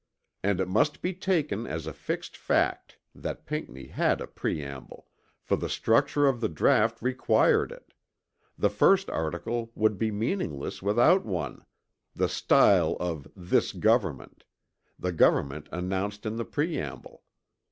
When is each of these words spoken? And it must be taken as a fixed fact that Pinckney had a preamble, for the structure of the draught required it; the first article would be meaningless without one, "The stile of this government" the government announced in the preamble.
And 0.41 0.59
it 0.59 0.67
must 0.67 1.03
be 1.03 1.13
taken 1.13 1.67
as 1.67 1.85
a 1.85 1.93
fixed 1.93 2.35
fact 2.35 2.97
that 3.13 3.45
Pinckney 3.45 3.89
had 3.89 4.19
a 4.19 4.25
preamble, 4.25 5.05
for 5.43 5.55
the 5.57 5.69
structure 5.69 6.25
of 6.25 6.41
the 6.41 6.49
draught 6.49 6.99
required 7.03 7.71
it; 7.71 7.93
the 8.57 8.71
first 8.71 9.11
article 9.11 9.71
would 9.75 9.99
be 9.99 10.09
meaningless 10.09 10.81
without 10.81 11.23
one, 11.23 11.67
"The 12.15 12.29
stile 12.29 12.97
of 12.99 13.27
this 13.35 13.73
government" 13.73 14.43
the 14.97 15.11
government 15.11 15.69
announced 15.71 16.25
in 16.25 16.35
the 16.37 16.45
preamble. 16.45 17.21